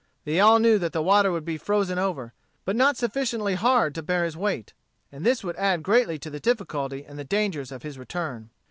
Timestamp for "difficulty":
6.39-7.05